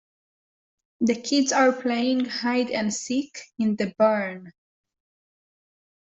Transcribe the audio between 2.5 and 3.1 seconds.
and